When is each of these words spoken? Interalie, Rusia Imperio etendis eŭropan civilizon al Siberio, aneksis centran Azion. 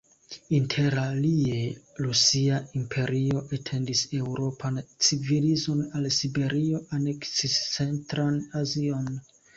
Interalie, 0.59 1.57
Rusia 2.05 2.55
Imperio 2.79 3.43
etendis 3.57 4.01
eŭropan 4.21 4.79
civilizon 5.09 5.85
al 6.01 6.09
Siberio, 6.19 6.83
aneksis 6.99 7.59
centran 7.77 8.41
Azion. 8.63 9.15